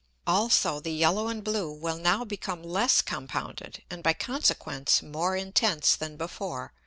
Also 0.25 0.79
the 0.79 0.89
yellow 0.89 1.27
and 1.27 1.43
blue 1.43 1.71
will 1.71 1.99
now 1.99 2.25
become 2.25 2.63
less 2.63 3.03
compounded, 3.03 3.83
and 3.87 4.01
by 4.01 4.13
consequence 4.13 5.03
more 5.03 5.35
intense 5.35 5.95
than 5.95 6.17
before. 6.17 6.73